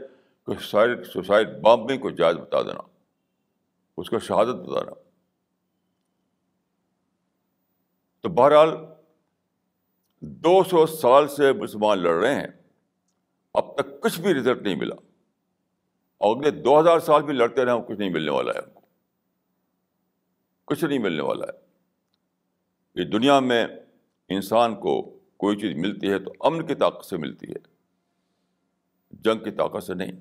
[0.45, 2.81] کہ سوسائڈ سوسائڈ بامبنگ کو جائز بتا دینا۔
[3.97, 4.91] اس کو شہادت بتانا
[8.21, 8.69] تو بہرحال
[10.21, 12.47] دو سو سال سے مسلمان لڑ رہے ہیں۔
[13.53, 14.95] اب تک کچھ بھی رزلٹ نہیں ملا۔
[16.17, 18.81] اور اگلے دو ہزار سال بھی لڑتے رہے، کچھ نہیں ملنے والا ہے۔ ان کو
[20.65, 21.66] کچھ نہیں ملنے والا ہے۔
[22.97, 23.65] یہ دنیا میں
[24.29, 25.01] انسان کو
[25.37, 27.59] کوئی چیز ملتی ہے تو امن کی طاقت سے ملتی ہے،
[29.11, 30.11] جنگ کی طاقت سے نہیں۔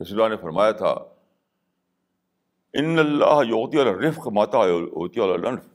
[0.00, 0.92] اللہ نے فرمایا تھا،
[2.72, 5.66] ان اللہ یوتی الرفق ماتا ہوتی النف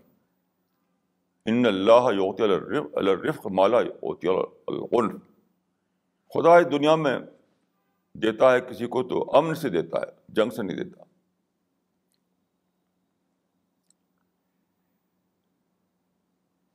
[1.46, 5.22] ان اللہ یوتی الرفق مالا ہوتی العنف۔
[6.34, 7.20] خدا دنیا میں
[8.16, 11.04] دیتا ہے کسی کو تو امن سے دیتا ہے، جنگ سے نہیں دیتا۔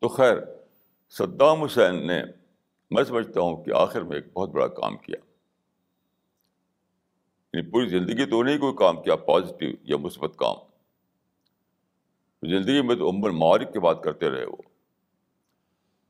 [0.03, 0.37] تو خیر،
[1.09, 2.23] صدام حسین نے
[2.91, 5.17] میں سمجھتا ہوں کہ آخر میں ایک بہت بڑا کام کیا۔
[7.53, 10.57] یعنی پوری زندگی تو نہیں کوئی کام کیا پازیٹیو یا مثبت کام۔
[12.43, 14.57] زندگی میں تو عمر معارک کی بات کرتے رہے وہ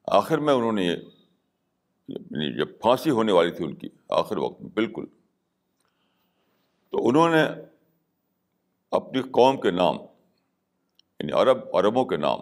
[0.07, 0.87] آخر میں انہوں نے
[2.09, 5.05] یعنی جب پھانسی ہونے والی تھی ان کی، آخر وقت میں، بالکل۔
[6.91, 7.45] تو انہوں نے
[8.91, 9.97] اپنی قوم کے نام
[11.19, 12.39] یعنی عرب، عربوں کے نام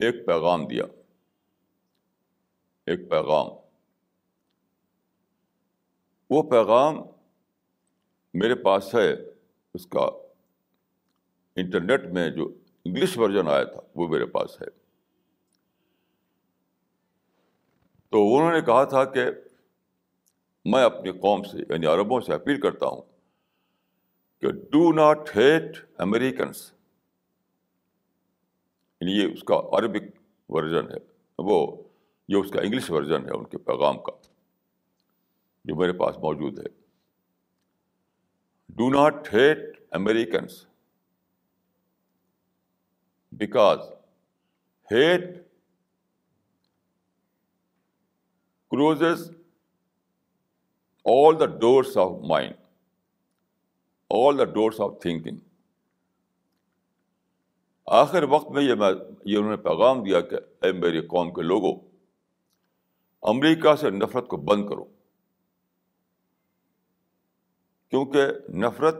[0.00, 0.84] ایک پیغام دیا۔
[2.86, 3.46] ایک پیغام۔
[6.30, 6.94] وہ پیغام
[8.34, 9.12] میرے پاس ہے،
[9.74, 10.00] اس کا
[11.56, 14.66] انٹرنیٹ میں جو انگلش ورژن آیا تھا، وہ میرے پاس ہے۔
[18.08, 19.24] تو انہوں نے کہا تھا کہ
[20.64, 23.02] میں اپنی قوم سے یعنی عربوں سے اپیل کرتا ہوں
[24.40, 26.72] کہ ڈو ناٹ ہیٹ امیریکنس
[29.00, 30.98] یعنی یہ اس کا عربک ورژن ہے۔
[31.38, 31.82] وہ
[32.28, 34.12] یہ اس کا انگلش ورژن ہے ان کے پیغام کا،
[35.64, 36.68] جو میرے پاس موجود ہے۔
[38.68, 39.58] Do not hate
[39.90, 40.66] Americans
[43.32, 43.78] because
[44.92, 45.22] hate
[48.70, 49.30] closes
[51.04, 52.54] all the doors of mind
[54.10, 55.36] all the doors of thinking
[57.90, 58.92] آخر وقت میں یہ میں
[59.24, 61.74] یہ انہوں نے پیغام دیا کہ اے میری قوم کے لوگوں،
[63.22, 64.84] امریکہ سے نفرت کو بند کرو۔
[67.88, 68.94] کیونکہ نفرت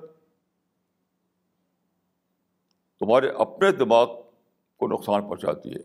[3.00, 4.22] تمہارے اپنے دماغ
[4.76, 5.81] کو نقصان پہنچاتی ہے۔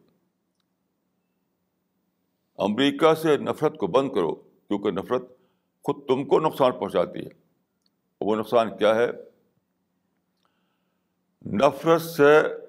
[2.58, 5.24] امریکہ سے نفرت کو بند کرو کیونکہ نفرت
[5.84, 7.30] خود تم کو نقصان پہنچاتی ہے۔
[8.22, 9.08] وہ نقصان کیا ہے؟
[11.46, 12.65] نفرت سے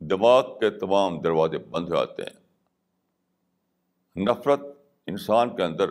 [0.00, 2.40] دماغ کے تمام دروازے بند ہو جاتے ہیں۔
[4.24, 4.60] نفرت
[5.06, 5.90] انسان کے اندر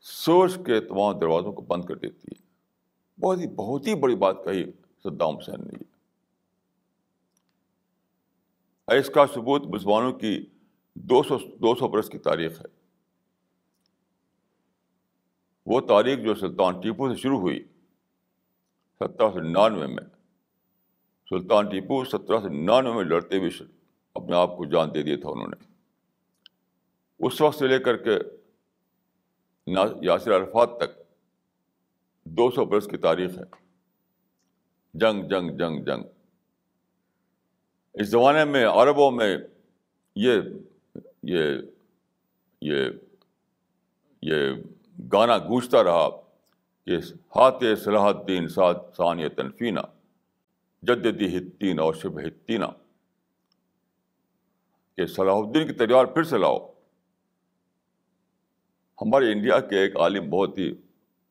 [0.00, 2.46] سوچ کے تمام دروازوں کو بند کر دیتی ہے۔
[3.20, 4.64] بہت ہی بہت ہی بڑی بات کہی
[5.04, 5.96] صدام حسین نے۔
[8.98, 10.46] اس کا ثبوت مسلمانوں کی
[10.94, 12.66] دو سو دو سو برس کی تاریخ ہے۔
[15.66, 17.64] وہ تاریخ جو سلطان ٹیپو سے شروع ہوئی
[18.94, 20.15] سترہ سو ننانوے میں۔
[21.30, 23.62] سلطان ٹیپو سترہ سو ننانوے میں لڑتے ہوئے
[24.14, 25.66] اپنے آپ کو جان دے دیا تھا انہوں نے۔
[27.18, 28.18] اس وقت سے لے کر کے
[30.02, 31.00] یاسر عرفات تک
[32.24, 33.44] دو سو برس کی تاریخ ہے۔
[34.94, 36.02] جنگ جنگ جنگ جنگ۔
[37.94, 39.38] اس زمانے میں عربوں میں
[40.16, 40.40] یہ
[41.22, 41.42] یہ
[42.60, 42.84] یہ
[44.22, 44.50] یہ
[45.12, 46.08] گانا گونجتا رہا
[46.84, 46.96] کہ
[47.36, 49.80] ہاتھ صلاح الدین سعد ثانیہ تنفینہ
[50.94, 52.64] جدید ہتین اور شب ہتینہ
[54.96, 56.72] کہ صلاح الدین کی تلوار پھر سے لاؤ۔
[59.02, 60.74] ہمارے انڈیا کے ایک عالم بہت ہی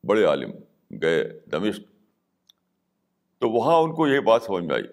[0.04, 0.52] بڑے عالم
[1.02, 1.80] گئے دمشق۔
[3.38, 4.84] تو وہاں ان کو یہ بات سمجھ میں آئی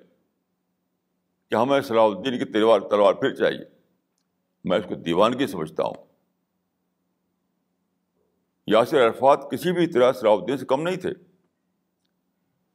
[1.51, 3.64] کہ ہمیں صلاح الدین کی تلوار تلوار پھر چاہیے۔
[4.65, 6.04] میں اس کو دیوانگی سمجھتا ہوں۔
[8.67, 11.10] یاسر عرفات کسی بھی طرح صلاح الدین سے کم نہیں تھے۔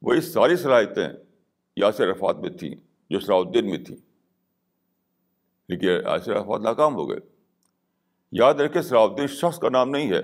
[0.02, 1.08] وہی ساری صلاحیتیں
[1.78, 2.74] یاسر عرفات میں تھیں
[3.10, 3.96] جو صلاح الدین میں تھیں
[5.68, 7.18] لیکن یاسر عرفات ناکام ہو گئے۔
[8.32, 10.22] یاد رکھے صلاح الدین شخص کا نام نہیں ہے،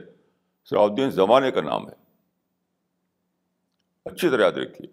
[0.64, 1.94] صلاح الدین زمانے کا نام ہے۔
[4.04, 4.88] اچھی طرح یاد رکھیے،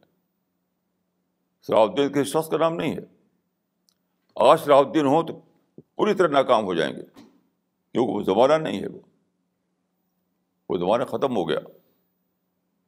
[1.62, 3.02] صلاح الدین کے شخص کا نام نہیں ہے۔
[4.36, 5.42] آج صلاح الدین ہوں تو
[5.96, 7.04] پوری طرح ناکام ہو جائیں گے،
[7.92, 9.00] کیونکہ وہ زمانہ نہیں ہے وہ۔
[10.70, 11.60] وہ زمانہ ختم ہو گیا۔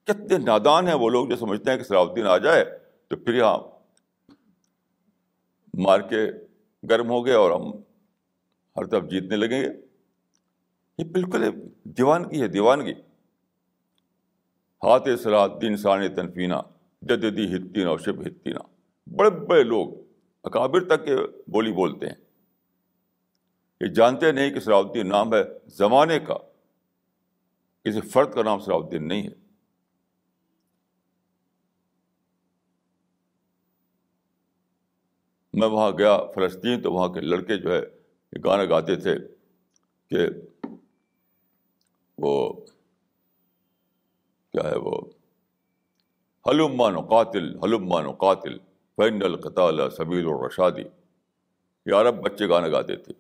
[0.04, 3.34] کتنے نادان ہیں وہ لوگ جو سمجھتے ہیں کہ صلاح الدین آ جائے۔ تو پھر
[3.34, 3.58] یہاں
[5.74, 6.32] مار کے
[6.90, 7.72] گرم ہو گیا اور ہم
[8.78, 9.68] ہر طرف جیتنے لگیں گے۔
[10.98, 11.50] یہ بالکل
[11.84, 12.94] دیوانگی ہے، دیوانگی۔
[14.84, 16.56] ہاتھ صلاح الدین ثانی تنفینہ
[17.02, 18.60] جدیدی ہتینہ اور شب ہتینہ
[19.10, 19.94] بڑے بڑے لوگ
[20.44, 21.16] اکابر تک کے
[21.48, 22.16] بولی بولتے ہیں۔
[23.82, 26.38] یہ جانتے نہیں کہ صلاح الدین نام ہے زمانے کا،
[27.84, 29.43] کسی فرد کا نام صلاح الدین نہیں ہے۔
[35.54, 37.82] میں وہاں گیا، فلسطین، تو وہاں کے لڑکے جو ہے
[38.46, 39.16] گانا گاتے تھے
[40.10, 40.18] کہ
[42.18, 42.54] وہ
[44.52, 45.02] کیا ہے وہ؟
[46.48, 48.58] حلمان و قاتل حلمان و قاتل
[48.96, 50.82] فین القطال سبیل الرشادی
[51.86, 53.14] یہ عرب بچے گانا گاتے تھے۔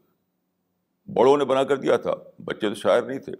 [1.14, 2.14] بڑوں نے بنا کر دیا تھا،
[2.46, 3.34] بچے تو شاعر نہیں تھے۔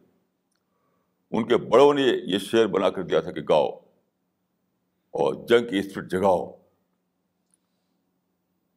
[1.32, 3.70] ان کے بڑوں نے یہ شعر بنا کر دیا تھا کہ گاؤ
[5.12, 6.63] اور جنگ کی اسپرٹ جگاؤ۔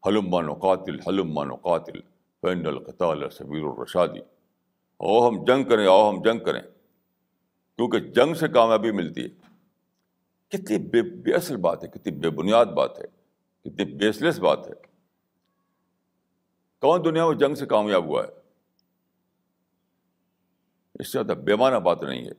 [0.06, 2.00] حلم و قاتل حلم و قاتل
[2.42, 4.18] فین القطال سبیر الرشادی
[4.96, 6.62] او ہم جنگ کریں آؤ ہم جنگ کریں۔
[7.76, 9.28] کیونکہ جنگ سے کامیابی ملتی ہے۔
[10.48, 13.04] کتنی بے بے اصل بات ہے، کتنی بے بنیاد بات ہے،
[13.60, 14.72] کتنی بیس لیس بات ہے۔
[16.80, 18.28] کون دنیا میں جنگ سے کامیاب ہوا ہے؟
[20.94, 22.32] اس سے زیادہ بے معنی بات نہیں ہے۔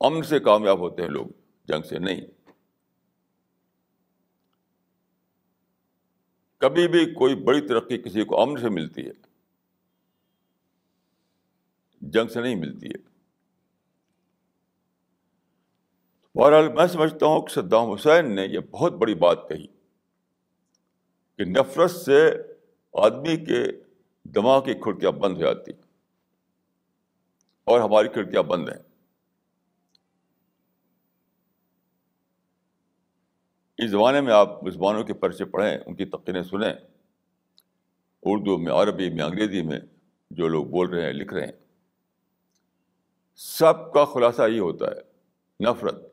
[0.00, 1.26] امن سے کامیاب ہوتے ہیں لوگ،
[1.64, 2.41] جنگ سے نہیں۔
[6.62, 9.12] کبھی بھی کوئی بڑی ترقی کسی کو امن سے ملتی ہے،
[12.00, 13.12] جنگ سے نہیں ملتی ہے۔
[16.34, 19.66] بہرحال میں سمجھتا ہوں کہ صدام حسین نے یہ بہت بڑی بات کہی
[21.38, 22.30] کہ نفرت سے
[22.94, 23.64] آدمی کے
[24.24, 25.72] دماغ کی کھڑکیاں بند ہو جاتی
[27.64, 28.91] اور ہماری کھڑکیاں بند ہیں۔
[33.82, 36.72] اس زمانے میں آپ مسلمانوں کے پرچے پڑھیں، ان کی تقریریں سنیں۔
[38.22, 39.80] اردو میں، عربی میں، انگریزی میں
[40.30, 41.52] جو لوگ بول رہے ہیں، لکھ رہے ہیں۔
[43.34, 45.00] سب کا خلاصہ یہ ہوتا ہے،
[45.70, 46.12] نفرت۔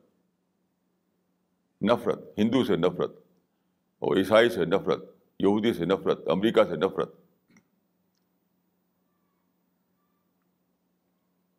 [1.82, 3.12] نفرت، ہندو سے نفرت،
[4.00, 5.04] اور عیسائی سے نفرت،
[5.40, 7.14] یہودی سے نفرت، امریکہ سے نفرت۔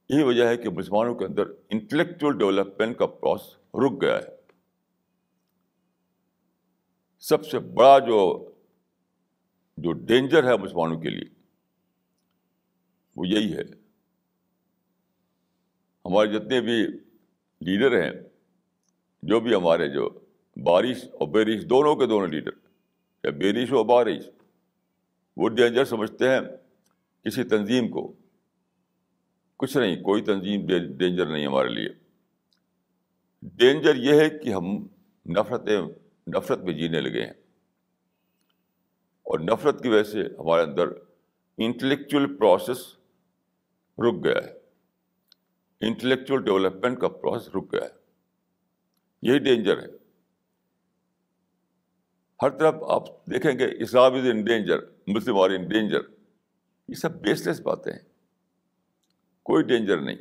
[0.08, 4.39] یہی وجہ ہے کہ مسلمانوں کے اندر انٹلیکچوئل ڈیولپمنٹ کا پروسیس رک گیا ہے۔
[7.20, 8.50] سب سے بڑا جو
[9.76, 11.24] جو ڈینجر ہے مسلمانوں کے لیے،
[13.16, 13.62] وہ یہی ہے۔
[16.04, 16.86] ہمارے جتنے بھی
[17.60, 18.20] لیڈر ہیں،
[19.22, 20.10] جو بھی ہمارے جو
[20.62, 22.50] بارش اور بارش، دونوں کے دونوں لیڈر
[23.24, 24.28] یا بارش ہو، بارش،
[25.36, 26.40] وہ ڈینجر سمجھتے ہیں
[27.24, 28.12] کسی تنظیم کو۔
[29.56, 30.66] کچھ نہیں، کوئی تنظیم
[30.96, 31.88] ڈینجر نہیں ہمارے لیے۔
[33.42, 34.64] ڈینجر یہ ہے کہ ہم
[35.26, 35.80] نفرتیں
[36.36, 37.32] نفرت میں جینے لگے ہیں۔
[39.22, 40.88] اور نفرت کی وجہ سے ہمارے اندر
[41.58, 42.78] انٹلیکچوئل پروسیس
[43.98, 44.60] رک گیا ہے۔
[45.80, 48.00] انٹلیکچوئل ڈیولپمنٹ کا پروسیس رک گیا ہے۔
[49.22, 49.86] یہی ڈینجر ہے۔
[52.42, 56.00] ہر طرف آپ دیکھیں گے Islam is in danger Muslim are in danger
[56.88, 58.08] یہ سب بیس لیس باتیں ہیں۔
[59.42, 60.16] کوئی ڈینجر نہیں۔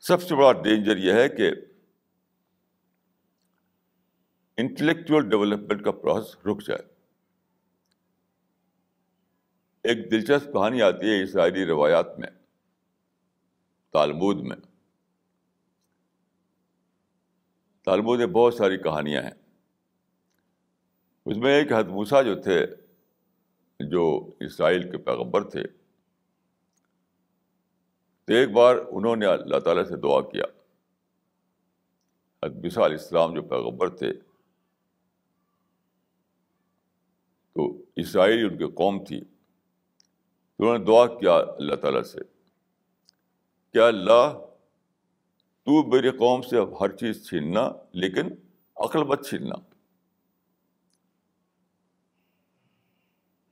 [0.00, 1.50] سب سے بڑا ڈینجر یہ ہے کہ
[4.60, 6.94] انٹلیکچوئل ڈیولپمنٹ کا پروسیس رک جائے۔
[9.82, 12.28] ایک دلچسپ کہانی آتی ہے اسرائیلی روایات میں
[13.92, 14.56] تالمود میں۔
[17.84, 19.30] تالمود میں بہت ساری کہانیاں ہیں۔
[21.26, 22.66] اس میں ایک حدموسا جو تھے،
[23.80, 25.62] جو اسرائیل کے پیغمبر تھے،
[28.24, 30.44] تو ایک بار انہوں نے اللہ تعالیٰ سے دعا کیا۔
[32.46, 34.12] حدمسا علیہ السلام جو پیغمبر تھے
[37.52, 42.20] تو اسرائیل ان کی قوم تھی۔ تو انہوں نے دعا کیا اللہ تعالیٰ سے
[43.72, 44.46] کیا اللہ،
[45.62, 48.28] تو میری قوم سے اب ہر چیز چھیننا، لیکن
[48.76, 49.54] عقل مت چھیننا۔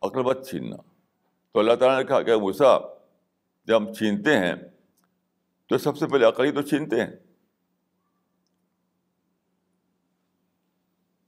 [0.03, 0.77] عقل مت چھیننا۔
[1.53, 2.97] تو اللہ تعالیٰ نے کہا کہ غصہ
[3.65, 4.55] جب ہم چھینتے ہیں،
[5.67, 7.17] تو سب سے پہلے عقلی تو چھینتے ہیں۔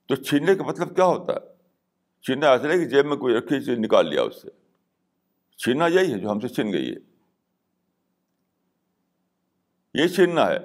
[0.06, 1.49] تو چھیننے کا مطلب کیا ہوتا ہے؟
[2.20, 4.48] چھیننا ایسا نہیں کہ جیب میں کوئی رکھی چیز نکال لیا اس سے۔
[5.56, 6.96] چھیننا یہی ہے جو ہم سے چھین گئی ہے۔
[9.94, 10.58] یہ چھیننا ہے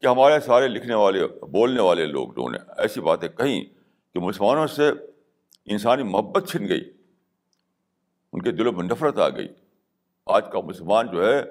[0.00, 3.64] کہ ہمارے سارے لکھنے والے، بولنے والے لوگ جو نے ایسی باتیں کہیں
[4.14, 4.88] کہ مسلمانوں سے
[5.64, 6.92] انسانی محبت چھن گئی،
[8.32, 9.48] ان کے دلوں میں نفرت آ گئی۔
[10.26, 11.42] آج کا مسلمان جو ہے،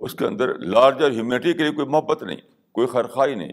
[0.00, 2.40] اس کے اندر لارجر ہیومینٹی کے لیے کوئی محبت نہیں،
[2.72, 3.52] کوئی خرخائی نہیں۔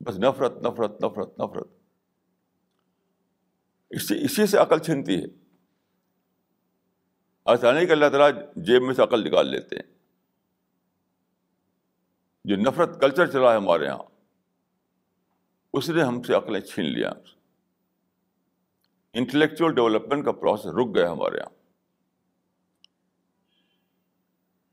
[0.00, 1.77] بس نفرت نفرت نفرت نفرت۔
[3.90, 5.24] اس سے اسی سے عقل چھنتی ہے۔
[7.46, 9.98] ایسا نہیں کہ اللہ تعالیٰ جیب میں سے عقل نکال لیتے ہیں۔
[12.44, 14.02] جو نفرت کلچر چلا ہے ہمارے یہاں،
[15.72, 17.12] اس نے ہم سے عقلیں چھین لیا۔
[19.12, 21.50] انٹلیکچوئل ڈیولپمنٹ کا پروسیس رک گیا ہمارے یہاں۔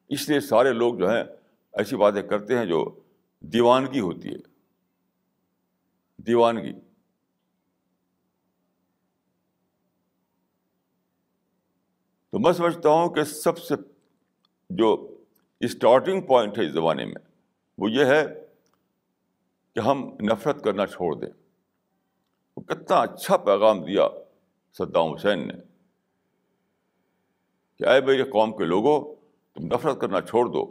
[0.10, 1.24] اس لیے سارے لوگ جو ہیں،
[1.74, 3.00] ایسی باتیں کرتے ہیں جو
[3.40, 4.56] دیوانگی ہوتی ہے۔
[6.18, 6.85] دیوانگی۔
[12.36, 13.76] تو میں سمجھتا ہوں کہ سب سے
[14.70, 15.18] جو
[15.60, 17.22] اسٹارٹنگ پوائنٹ ہے اس زمانے میں،
[17.78, 18.26] وہ یہ ہے
[19.76, 21.30] کہ ہم نفرت کرنا چھوڑ دیں۔
[22.58, 24.08] وہ کتنا اچھا پیغام دیا
[24.78, 25.54] صدام حسین نے
[27.78, 29.16] کہ اے میرے قوم کے لوگوں
[29.54, 30.66] تم نفرت کرنا چھوڑ دو۔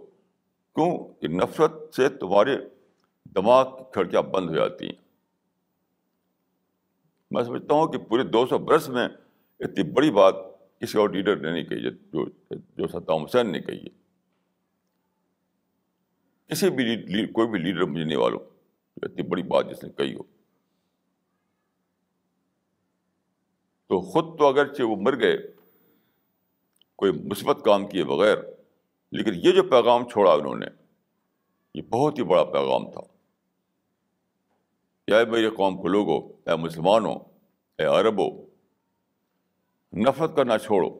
[0.75, 2.57] کیوں؟ کہ نفرت سے تمہارے
[3.35, 5.05] دماغ کی کھڑکیاں بند ہو جاتی ہیں۔
[7.31, 9.09] میں سمجھتا ہوں کہ پورے دو سو برس میں
[9.61, 13.79] اتنی بڑی بات کسی اور لیڈر نے نہیں کہی، جو جو صدام حسین نے کہی
[13.79, 14.05] ہے۔
[16.47, 18.41] کسی بھی کوئی بھی لیڈر مجھے نہیں والوں
[19.03, 20.23] اتنی بڑی بات جس نے کہی ہو۔
[23.87, 25.37] تو خود تو اگرچہ وہ مر گئے،
[26.97, 28.37] کوئی مثبت کام کیے بغیر،
[29.13, 30.67] لیکن یہ جو پیغام چھوڑا انہوں نے،
[31.75, 33.01] یہ بہت ہی بڑا پیغام تھا۔
[35.07, 37.15] اے میرے قوم کو لوگوں، اے مسلمانوں،
[37.79, 38.44] اے عربوں
[39.95, 40.91] نفرت کرنا چھوڑو۔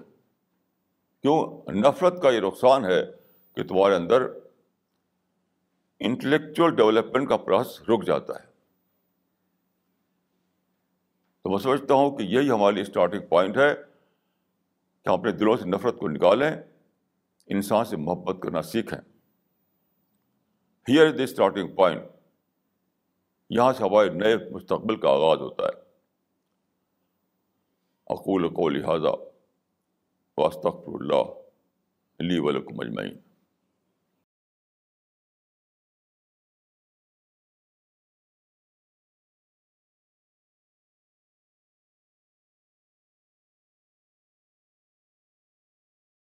[1.23, 3.05] کیوں؟ نفرت کا یہ نقصان ہے
[3.55, 4.23] کہ تمہارے اندر
[5.99, 8.47] انٹلیکچوئل ڈیولپمنٹ کا پروسیس رک جاتا ہے۔
[11.43, 13.75] تو میں سمجھتا ہوں کہ یہی ہماری اسٹارٹنگ پوائنٹ ہے
[15.03, 16.53] کہ ہم اپنے دلوں سے نفرت کو نکالیں،
[17.47, 18.99] انسان سے محبت کرنا سیکھیں۔
[20.89, 22.03] Here is the starting point
[23.51, 25.84] یہاں سے ہمارے نئے مستقبل کا آغاز ہوتا ہے۔
[28.07, 29.11] اقول کو لہٰذا
[30.37, 31.33] واسطر اللہ
[32.21, 33.17] علی ولکم اجمعین